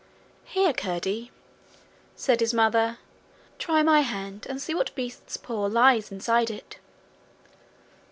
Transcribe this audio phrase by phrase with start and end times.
[0.45, 1.29] 'Here, Curdie,'
[2.15, 2.97] said his mother,
[3.59, 6.79] 'try my hand, and see what beast's paw lies inside it.'